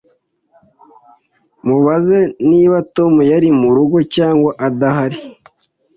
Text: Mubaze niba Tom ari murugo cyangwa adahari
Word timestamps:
Mubaze 1.67 2.19
niba 2.49 2.77
Tom 2.95 3.13
ari 3.37 3.49
murugo 3.61 3.97
cyangwa 4.15 4.51
adahari 4.67 5.17